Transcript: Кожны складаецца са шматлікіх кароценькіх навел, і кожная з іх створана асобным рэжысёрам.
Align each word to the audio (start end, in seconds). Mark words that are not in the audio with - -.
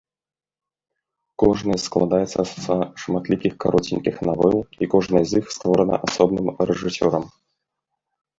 Кожны 1.43 1.75
складаецца 1.87 2.41
са 2.65 2.77
шматлікіх 3.01 3.53
кароценькіх 3.65 4.15
навел, 4.29 4.57
і 4.85 4.89
кожная 4.95 5.23
з 5.33 5.43
іх 5.43 5.53
створана 5.59 5.95
асобным 6.09 6.47
рэжысёрам. 6.73 7.23